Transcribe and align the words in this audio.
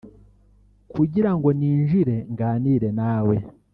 kugira 0.93 1.31
ngo 1.35 1.49
ninjire 1.59 2.15
nganire 2.31 2.89
nawe 2.99 3.35